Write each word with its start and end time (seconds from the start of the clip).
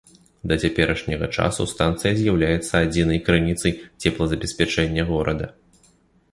Да 0.51 0.55
цяперашняга 0.61 1.27
часу 1.43 1.67
станцыя 1.73 2.13
з'яўляецца 2.21 2.73
адзінай 2.87 3.23
крыніцай 3.29 3.77
цеплазабеспячэння 4.01 5.03
горада. 5.15 5.45